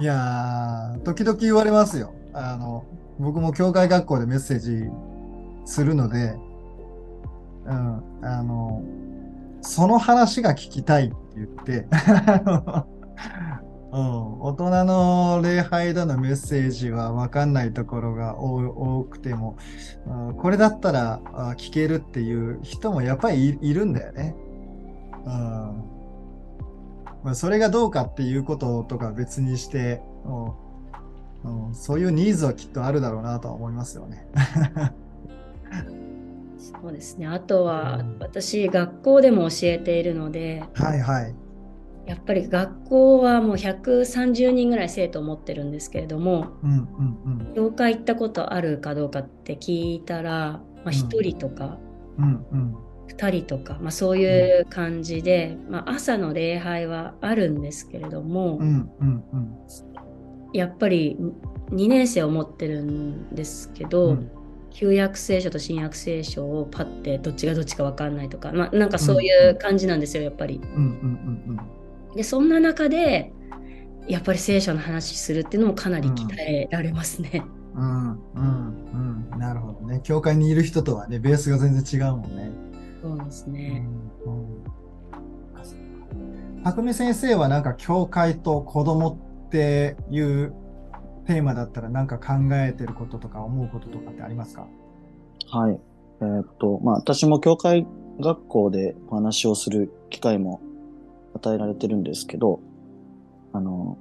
[0.02, 2.12] いやー、時々言われますよ。
[2.34, 2.84] あの、
[3.18, 4.84] 僕も教会学校でメッセージ
[5.64, 6.36] するので、
[7.66, 8.82] うん、あの、
[9.60, 11.86] その話が聞きたいって言って、
[13.90, 19.56] うん、大人の礼拝でのメッセージは分かんないところが多くても、
[20.06, 21.20] うんこれだったら
[21.56, 24.36] 聞けるっていう人もやっぱりいいるんだよね。
[25.24, 25.32] うん
[27.24, 30.67] まあ、それがどうかっていうこととか別にして、うん
[31.44, 34.26] うんそういうニーズはきっとあるだろうなとは思いますよね。
[36.58, 41.34] そうですねあとはうん私学校でも教えているのではいはい。
[42.06, 46.74] やっぱり学校はもう130人ぐらい生徒を持ってるんですけれどもうんう
[47.52, 51.78] ん教会行ったことあるかどうかって聞いたら、まあ、1人とか
[52.18, 52.24] うん。
[52.24, 52.88] うんうん。
[53.08, 59.56] 2人とか、まあ、そういう感じで、まあ、朝の礼拝はあるんですけれども、うんうんうん。
[60.52, 61.16] やっぱり
[61.70, 64.30] 2年生を持ってるんですけど、うん
[64.70, 70.60] 旧約聖書と新約聖書をパッてどっちがどっちか分かんないとか、まあ、なんかそういう感じなんですよやっぱり。
[72.14, 73.32] でそんな中で
[74.06, 77.42] やっぱり聖書の話するっていうのもかなり鍛えられますね。
[77.74, 78.10] うん。
[78.10, 79.38] うんうんうん。
[79.38, 80.00] なるほどね。
[80.04, 82.52] 教会にいる人とはね、ベースが全然違うもんね。
[83.02, 83.80] そうですうね。
[83.80, 84.68] んうん
[86.64, 90.52] 匠先生はなんか教会と子供っていう
[91.26, 94.66] テーマだったらなんか考えてることとか思うこととかってありますか？
[95.50, 95.80] はい。
[96.20, 97.86] えーっと、まあ、私も教会
[98.20, 100.60] 学校でお話をする機会も
[101.34, 102.60] 与えられてるんですけど、
[103.52, 103.96] あの、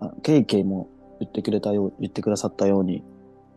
[0.00, 0.88] あケイケイも
[1.20, 3.02] 言ってくれたよう、言ってくださったように、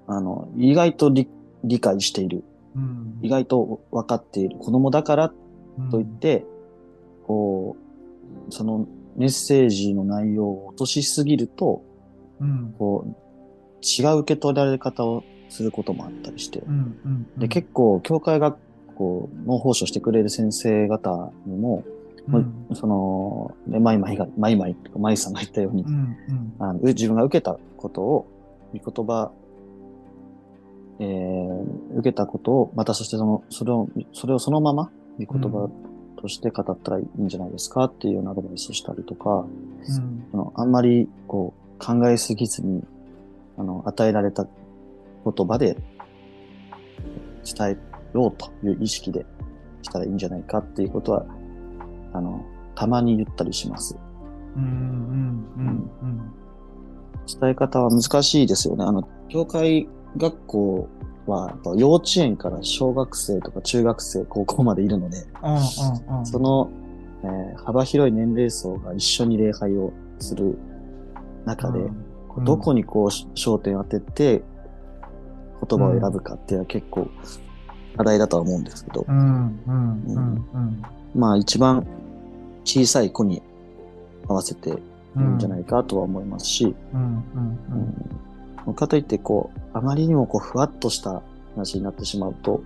[0.08, 1.30] あの、意外と理
[1.64, 2.44] 理解している、
[2.76, 3.20] うん。
[3.22, 4.58] 意外と分かっている。
[4.58, 5.34] 子供だから
[5.92, 6.46] といって、
[7.26, 7.76] こ
[8.48, 11.84] う、そのメッセージの内容を落としすぎると、
[12.40, 12.76] うん。
[12.78, 13.16] こう、
[13.82, 18.58] 違う受け取られ方をすることもあったりして、うんうんで、結構、教会学
[18.96, 21.84] 校の奉仕してくれる先生方にも、
[22.30, 22.68] うん。
[22.74, 26.54] その、ね、マイマイが、マイマイとかマイさんが言ったように、うんうん。
[26.60, 28.28] あの自分が受けたことを、
[28.74, 29.32] 御言葉、
[31.00, 35.70] えー、受けたことを、またそしてその、それを、それをそのまま、御言葉
[36.18, 42.84] として語ったらいいんじゃないですかっていうようなアドバイスをしたりとか、うんあのあんまり、こう、考えすぎずに、
[43.58, 44.46] あの、与えられた
[45.24, 45.78] 言葉で
[47.46, 47.78] 伝
[48.14, 49.26] えようという意識で
[49.82, 51.26] したらいいんじゃないかっていうことは、
[52.14, 52.44] あの、
[52.76, 53.98] たまに言ったりします。
[57.40, 58.84] 伝え方は難しいですよね。
[58.84, 60.90] あの、教会学校
[61.28, 65.56] は、やっぱ幼稚園から小学生とか中学生、高校までいるので、うんう
[66.16, 66.26] んうん。
[66.26, 66.70] その、
[67.24, 70.58] えー幅広い年齢層が一緒に礼拝をする
[71.46, 72.46] 中で、うん。
[72.46, 74.44] どこにこうし焦点を当てて
[75.68, 77.10] 言葉を選ぶかっていうのは結構
[77.98, 80.84] 課題だとは思うんですけど、うんうんうんうん
[81.16, 81.86] まあ一番
[82.64, 83.42] 小さい子に
[84.28, 84.76] 合わせていい
[85.16, 87.08] うんんじゃないかとは思いますし、うんうん。
[87.08, 87.94] うん
[88.74, 91.22] かといって、こう、あまりにもこう、ふわっとした
[91.56, 92.62] 話になってしまうと、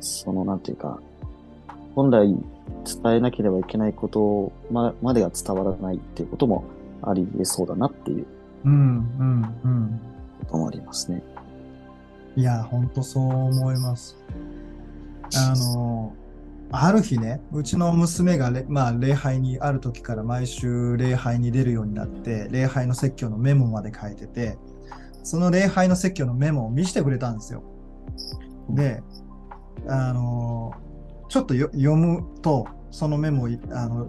[0.00, 1.00] その、なんていうか、
[1.94, 2.34] 本来
[2.84, 6.64] 伝えなければいけないことままでが伝わらないっていうことも
[7.02, 8.26] あり得そうだなっていう
[8.64, 10.00] うん、うん、うん。
[10.40, 11.22] こともありますね。
[12.36, 14.16] いや、ほんとそう思います。
[15.36, 16.12] あの、
[16.76, 24.58] ある日ね、うちの娘がれ、まあ、礼拝にある時から毎週礼拝に出るようになって、礼拝の説教のメモまで書いてて、
[25.22, 27.62] その礼拝の説教のメモを見せてくれたんですよ。
[28.70, 29.02] で、
[29.86, 30.72] あの、
[31.28, 34.08] ちょっとよ読むと、そのメモをい、あの、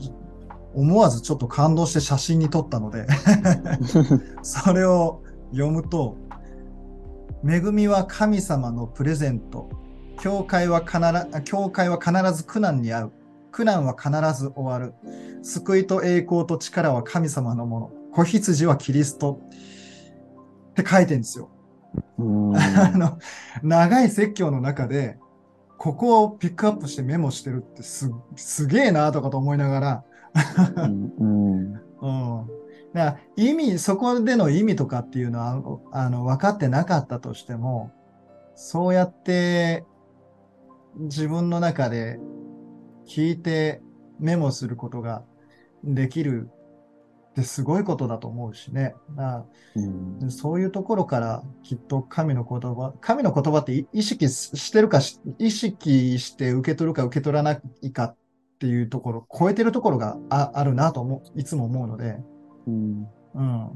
[0.73, 3.05] 思わずちょっと感動して写真に撮ったので、
[4.41, 6.17] それを読むと、
[7.47, 9.69] 恵みは神様のプレゼント。
[10.19, 13.11] 教会は必ず、教会は必ず苦難に遭う。
[13.51, 14.93] 苦難は必ず終わる。
[15.43, 17.91] 救いと栄光と力は神様のもの。
[18.13, 19.39] 子羊はキリスト。
[20.71, 21.49] って書いてるんですよ。
[22.19, 23.17] うん あの、
[23.63, 25.17] 長い説教の中で、
[25.77, 30.03] ここをピックアップしてメモしてるってす、すげえなとかと思いながら、
[30.83, 31.81] うんうん
[33.35, 37.91] 意味、そこでの意味とかっていうのは、あの、分かってなかったとしても、
[38.55, 39.85] そうやって
[40.97, 42.19] 自分の中で
[43.07, 43.81] 聞いて
[44.19, 45.23] メモすることが
[45.83, 46.49] できる
[47.31, 48.95] ってすごいことだと思うしね。
[49.15, 58.17] だかうんらそういうところからきっと神の言葉、神の言葉ってい意識してるかし、意識して受け取るか受け取らないかっ
[58.59, 62.17] ていうところ、超えてるところがああるなと思う、いつも思うので、
[62.67, 63.69] うんうん。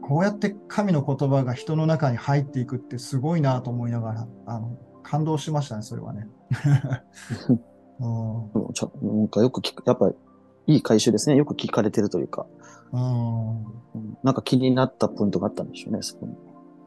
[0.00, 6.28] こうやって神の言葉が人の中に入っていくってすごいなと思いながら、あの、感動しましたね、それはね。
[8.00, 8.72] うん。
[8.72, 10.14] ちょなんかよく聞く、やっぱり
[10.74, 11.36] いい回収ですね。
[11.36, 12.46] よく聞かれてるというか、
[12.92, 13.56] うん。
[13.60, 16.26] うんなんか気になったポイントがあったんでしょうね、そこ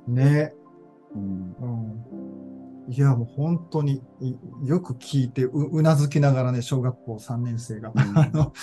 [0.08, 0.16] に。
[0.16, 0.54] ね。
[1.14, 2.06] うんうん。
[2.88, 7.92] いや、もう本当にいよく聞いてう、うなずきながらね、小学校3年生が。
[7.96, 8.54] あの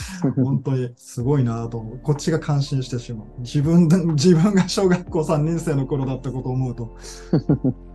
[0.45, 1.99] 本当にすごいなと思う。
[1.99, 3.27] こっちが感心してしまう。
[3.41, 6.97] 自分で、自分が小学校3年生の頃だったことを思うと。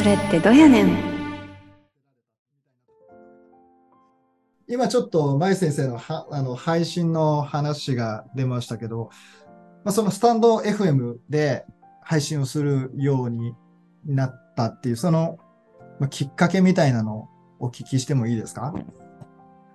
[0.00, 0.96] それってどやねん？
[4.66, 9.10] 今ちょっと、舞先生のはあの配信の話が出ましたけど、
[9.84, 11.66] まあ、そのスタンド FM で
[12.02, 13.54] 配信をするように
[14.06, 15.36] なったっていう、その、
[15.98, 18.72] まあ、きっかけみたいなのをお聞きしてもいいですか？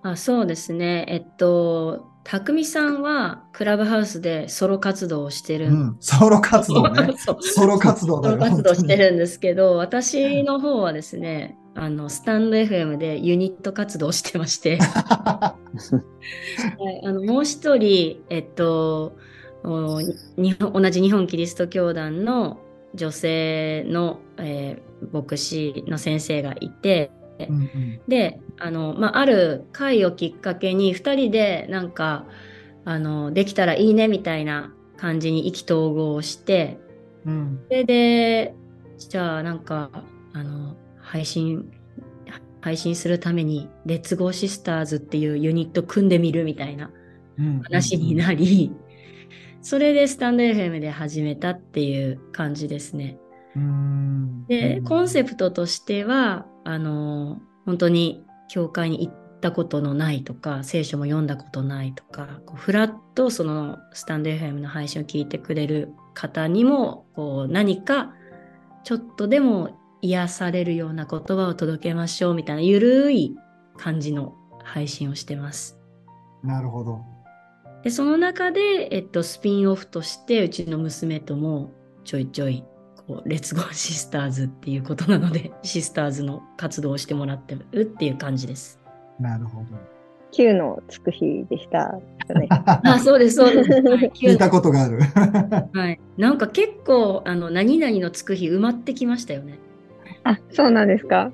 [0.02, 1.06] あそうですね。
[1.08, 7.14] えっと、たくみさんはクラブハウスでソロ活動をしてるうんん、ソロ活動ね。
[7.40, 8.36] ソロ活動だよ。
[8.36, 15.56] ソロ活動して本るんですけど、私の方はですね、あの、スタンド FM でユニット活動をしてまして、 は
[16.92, 19.16] い、あのもう一人、えっと、
[19.64, 20.02] 同
[20.90, 22.58] じ日本キリスト教団の
[22.96, 28.02] 女性の、えー牧師の先生がいて、うんうん。
[28.08, 32.26] で、あの、まあ、ある会をきっかけに、2人でなんか、
[32.86, 36.78] あの、できたらいいねみたいな感じに意気投合して、
[37.26, 37.60] うん。
[37.68, 38.54] それで、
[38.98, 39.90] じゃあなんか、
[40.34, 41.72] あの、配信、
[42.62, 46.92] 配信するために、レッツゴーシスターズっていうユニット組んでみるみたいな
[47.38, 48.72] うん話になり、
[49.62, 53.18] それでスタンド FM で始めたっていう感じですね。
[53.56, 54.46] うん。
[54.48, 68.14] で、コンセプトとしては、あの、本当に教会に行ったことのないとか、聖書も読んだことないとか、こうフラッとそのスタンド FM の配信を聞いてくれる方にも、こう何か
[68.84, 73.36] ちょっとでも癒されるような言葉を届けましょうみたいなゆるい
[73.78, 75.80] 感じの配信をしてます。
[76.44, 77.00] なるほど。
[77.84, 81.72] で、その中で、えっと、スピンオフとして、うちの娘とも
[82.04, 82.64] ちょいちょい、
[83.08, 88.80] こう、レッツゴーシスターズっていうことなので、 シスターズの活動をしてもらってるっていう感じです。
[89.20, 89.66] なるほど。
[90.32, 91.98] 9のつく日でした。
[92.84, 93.70] あ、そうです、そうです。
[93.88, 95.00] はい聞いたことがある。
[95.00, 96.00] はい。
[96.18, 99.60] なんか結構、あの、何々のつく日埋まってきましたよね。
[100.24, 101.32] あ、そうなんですか。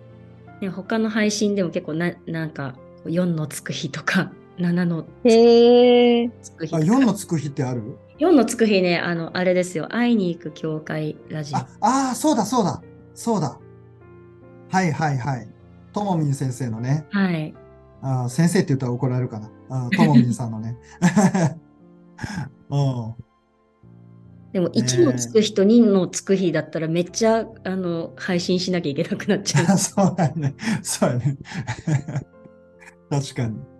[0.62, 2.76] ね他の配信でも結構な、なんか、
[3.06, 6.28] 4のつく日とか、7のへえ。
[6.28, 6.84] あつく日とか。
[6.84, 7.82] 4のつく日ってある？
[8.22, 9.88] 4のつく日ね、あの、あれですよ。
[9.92, 11.58] 会いに行く教会ラジオ。
[11.58, 12.84] ああー、そうだそうだ。
[13.16, 13.60] そうだ。
[14.70, 15.50] はいはいはい。
[15.92, 17.08] ともみん先生のね。
[17.10, 17.52] はい。
[18.04, 19.90] あー先生って言ったら怒られるかな。
[19.90, 20.78] ともみんさんのね。
[22.70, 23.16] うん。
[24.54, 29.66] でもねえ1のつく日と2のつく日だったらめっちゃあの配信しなきゃいけなくなっちゃう。
[29.80, 30.54] そうだよね。
[30.84, 31.38] そうやね。
[33.10, 33.71] 確かに。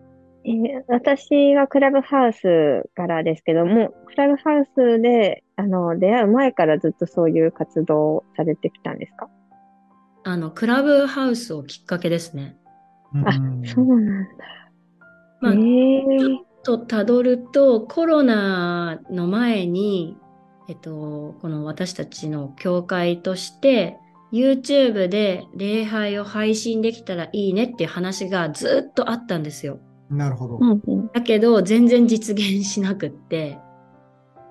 [0.44, 9.30] えー私はクラブハウスからですけども、クラブハウスで、あの、出会う前からずっとそういう活動をされてきたんですか？
[10.24, 12.58] あの、クラブハウスをきっかけですね。
[13.26, 14.30] あうんそうなんだ。
[15.42, 20.16] まあえーとたどると、コロナの前に、
[20.70, 23.98] えっと、この私たちの教会として、
[24.32, 29.80] YouTube で礼拝を配信できたらいいねっていう話がずっとあったんですよ。
[30.12, 30.58] なるほど。
[30.58, 33.58] うんうんだけど、全然実現しなくって、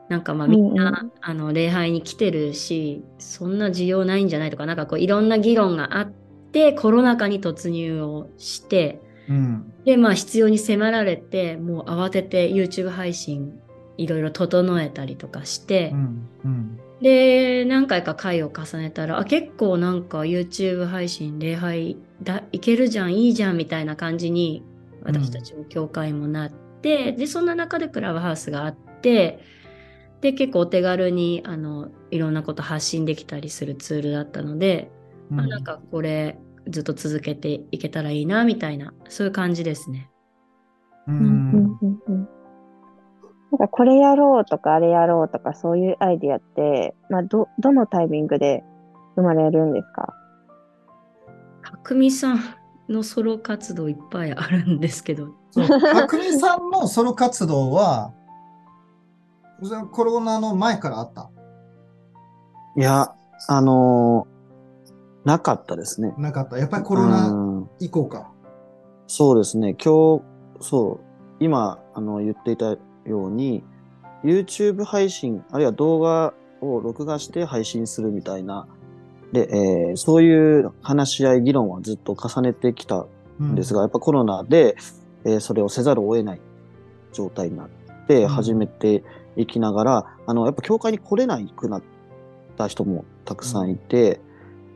[0.09, 6.11] なんかまあみんな、うんうあの礼拝に来てるし、そんな需要ないんじゃないとか、なんかこういろんな議論があっ
[6.53, 9.73] て、コロナ禍に突入をして、うん。
[9.85, 13.53] で、まあ必要に迫られて、もう慌てて YouTube 配信
[13.99, 16.29] いろいろ整えたりとかしてう、ん。
[16.45, 16.81] うん。
[17.03, 24.63] で、何回か回を重ねたら、あ、結構なんか YouTube 配信、礼拝だ、いけるじゃん、いいじゃんみたいな感じに、
[25.03, 29.41] 私たちも教会もなって、で、そんな中でクラブハウスがあって、
[30.21, 34.91] で、結構お手軽に、あの、いろんなこと発信できたりするツールだったので、
[35.31, 36.39] まあ、なんかこれ、
[36.69, 40.11] ずっと続けていけたらいいな、みたいな、そういう感じですね。
[41.09, 41.79] ううんうんん。
[41.83, 42.29] うんうん
[43.53, 48.63] なんかこれやろうとかあれやろうとかそういうアイディアって、まあ、ど、どのタイミングで
[49.17, 50.15] 生まれるんですか？
[51.63, 52.39] かくみさん
[52.91, 58.13] のソロ活動いっぱいあるんですけど、そう、たくみさんのソロ活動は、
[59.93, 61.31] コロナの前からあった？
[62.77, 63.15] いや、
[63.49, 64.41] あのー
[65.23, 66.15] なかったですね。
[66.17, 66.57] なかった。
[66.57, 68.33] やっぱりコロナうん以降か。
[69.07, 69.75] そうですね。
[69.75, 70.23] 今日、
[70.61, 72.79] そう、今、あの、言っていたよ
[73.27, 73.63] うに、
[74.25, 76.33] YouTube 配信、あるいは動画
[76.63, 78.67] を録画して配信するみたいな、
[79.33, 83.07] で、えーそういう話し合い、議論はずっと重ねてきた
[83.41, 84.77] うんんですが、やっぱコロナで、
[85.25, 86.41] えーそれをせざるを得ない
[87.13, 87.69] 状態になっ
[88.07, 88.29] てうん。
[88.29, 89.03] 始めて
[89.37, 91.83] いきながら、あの、やっぱ教会に来れなくなっ
[92.57, 94.21] た人もたくさんいて、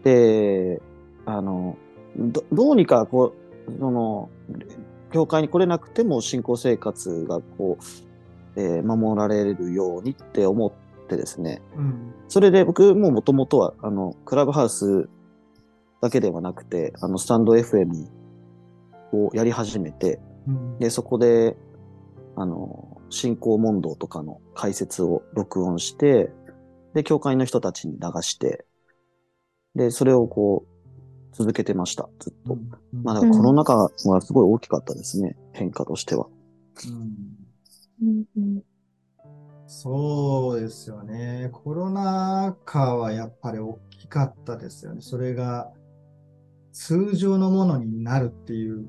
[0.05, 0.81] で、
[1.27, 1.77] あの、
[2.17, 3.35] どどうにかこ
[3.69, 4.29] う、その、
[5.13, 10.73] 教会に来れなくても信仰生活がこう、えー守られるようにって思っ
[11.07, 12.15] てですね、うん。
[12.29, 15.09] それで僕ももともとは、あの、クラブハウス
[16.01, 18.09] だけではなくて、あの、スタンド FM
[19.13, 20.79] をやり始めて、うん。
[20.79, 21.57] で、そこで、
[22.37, 26.31] あの、信仰問答とかの解説を録音して、
[26.95, 28.65] で、教会の人たちに流して、
[29.75, 30.75] で、それをこう、
[31.37, 32.55] 続けてました、ずっと。
[32.55, 32.71] うん
[33.03, 33.91] まあ、だからコロナ禍は
[34.21, 36.29] すごい大きかったですね、変化としては。
[36.87, 38.63] うんうんうん
[39.77, 41.49] そうですよね。
[41.53, 45.01] コロナ禍はやっぱり大きかったですよね。
[45.01, 45.73] それが
[46.73, 48.87] 通常のものになるっていう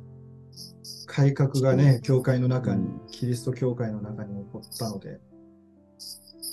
[1.07, 5.19] 改革がね、教会の中に、キリスト教会の中に起こったので。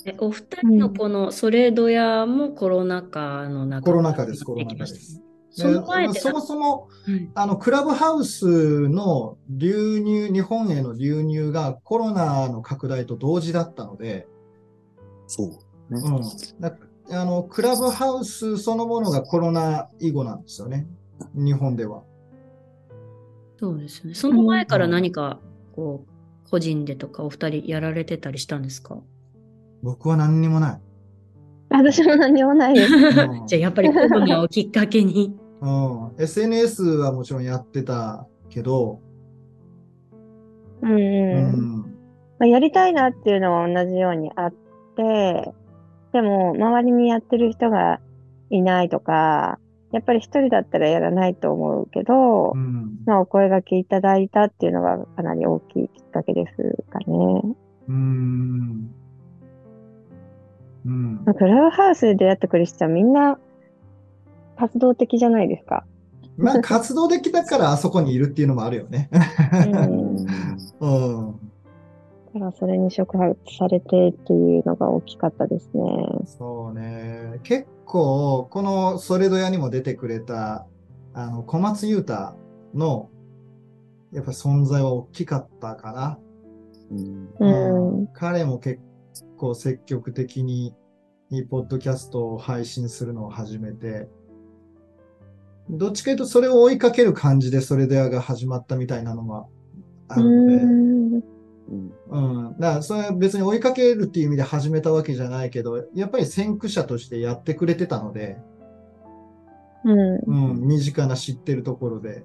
[0.05, 5.21] えお二人のこのソレドヤもコロナ禍の中コロナ禍です、コロナ禍です。
[5.53, 14.27] その前ででそもそも、はいあの、クラブハウスの流入、日本への流入がコロナの拡大と同時だったので、
[15.27, 15.49] そう。
[15.93, 16.01] ね。
[16.03, 16.21] うん。
[16.59, 16.75] だ
[17.11, 20.87] あの、クラブハウスそのものがコロナ以後なんですよね。
[21.35, 22.03] 日本では。
[23.59, 24.15] そうですね。
[24.15, 25.39] その前から何か、
[25.75, 28.97] こう、個人でとかお二人やられてたりしたんですか？
[29.83, 30.81] 僕は何にもない。
[31.69, 32.93] 私も何もないです。
[32.93, 32.97] う
[33.43, 35.35] ん じゃあやっぱりコロナをきっかけに。
[35.63, 36.21] うん。
[36.21, 38.99] SNS はもちろんやってたけど、
[40.81, 41.81] うんううんん。
[42.37, 45.53] まあ、やりたいなっていうのは同じようにあって、
[46.11, 48.01] でも周りにやってる人が
[48.49, 49.57] いないとか、
[49.93, 52.99] やっぱり一人だったらやらないと思うけど、うん。
[53.05, 57.05] まあお声掛けいただいたっていうのがかなり大きいきっかけですかね。
[57.87, 58.93] うん。
[60.85, 61.33] うんまあ。
[61.33, 63.39] クラブハウスで出会ったクリスチャンみんな
[64.57, 65.85] 活動的じゃないですか。
[66.37, 69.09] まあ、活動的だからあそこにいるっていうのもあるよね。
[69.67, 70.25] うん。
[70.25, 70.31] だ
[70.81, 71.33] うん。
[72.33, 75.83] からそれに触発されてっていうのが大きかったですね。
[76.25, 77.39] そうね。
[77.43, 80.65] 結構、このソレド屋にも出てくれた、
[81.13, 82.35] あの、小松優太
[82.73, 83.09] の、
[84.11, 86.19] やっぱ存在は大きかったかな。
[87.39, 88.07] うんうん。
[88.07, 88.81] 彼も結
[89.37, 90.75] 構積極的に、
[91.49, 94.07] ポッドキャストを配信するのを始めて、
[95.69, 99.45] どっちかというとそれを追いかける感じでソレド屋が始まったみたいなのが
[100.09, 101.33] あるので、
[102.09, 102.55] うん。
[102.59, 108.37] だから、それは別に追いかけるっていう意味で始めたわけじゃないけど、やっぱり先駆者としてやってくれてたので、
[109.85, 110.51] うん。
[110.51, 112.23] うん、身近な知ってるところで。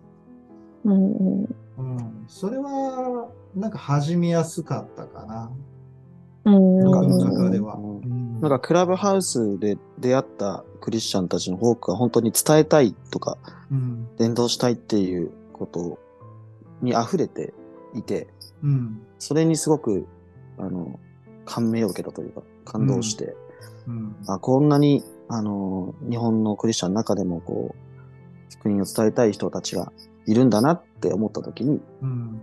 [0.84, 2.24] うんうんうん。
[2.28, 5.51] それは、なんか始めやすかったかな。
[6.45, 7.76] うん僕のうん中では。
[7.76, 13.36] うんうんなんかクラブハウスで出会ったクリスチャンたちの多くは本当に伝えたいとか、
[13.70, 14.09] うん。
[14.16, 15.99] 伝道したいっていうこと
[16.80, 17.53] に溢れて
[17.95, 18.26] いて、
[18.62, 19.03] うん。
[19.18, 20.07] それにすごく、
[20.57, 20.99] あの、
[21.45, 23.36] 感銘を受けたというか、感動して、
[23.86, 24.16] うん。
[24.28, 29.93] あこんなに、あの、日本のクリスチャンの中でも、こう、福音を伝えたい人たちが
[30.24, 32.41] いるんだなって思った時に、うん。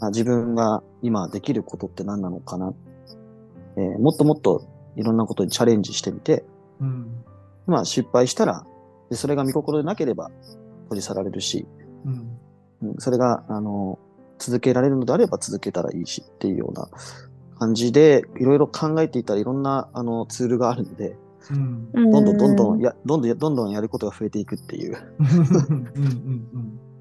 [0.00, 2.74] あ自分が今できることって何なのかな、
[3.78, 6.44] えーもっともっといろんなことにチャレンジしてみて、
[6.78, 7.24] うん。
[7.66, 8.64] まあ失敗したら、
[9.10, 10.30] でそれが見心でなければ
[10.88, 11.66] 取り去られるし、
[12.04, 12.38] うん。
[12.82, 13.98] うんそれが、あの、
[14.38, 16.88] 続けられるのであれば続けたらいいしっていうような
[17.58, 21.16] 感じで、いろいろ考えていたらいろんな、あの、ツールがあるので、
[21.50, 21.90] うん。
[21.92, 24.96] うんどんどんどんどん、や、どんどん、どんどんやることが増えていくっていう。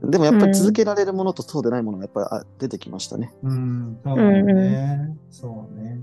[0.03, 0.11] うん。
[0.11, 3.33] でもやっぱり続けられるものとそうでないものがやっぱりあ出てきましたね。
[3.43, 3.51] うん。
[3.51, 3.99] うん。
[4.03, 5.17] そうね。
[5.31, 5.99] そうね。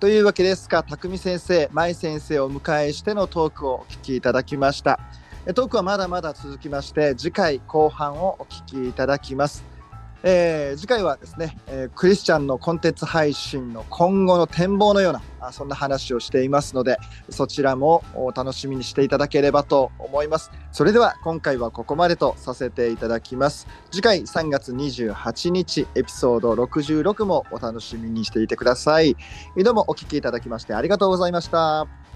[0.00, 0.84] というわけですか。
[0.84, 5.00] 匠先生舞先生をお迎えしてのトークをお聞きいただきました。
[5.44, 9.64] えトークはまだまだ続きまして次回後半をお聞きいただきます、
[10.22, 16.98] えー次回はですね、えークリスチャンのコンテンツ配信の今後の展望のようなあそんな話をしていますので
[17.30, 20.50] そちらもお楽しみにしていただければと思います。
[20.72, 23.68] それでは今回はここまでとさせていただきます。
[23.90, 29.16] 次回3月28日エピソード66もお楽しみにしていてください。
[29.56, 32.07] どうもお聞きいただきましてありがとうございました。